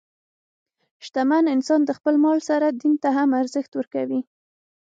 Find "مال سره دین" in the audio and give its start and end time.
2.23-2.93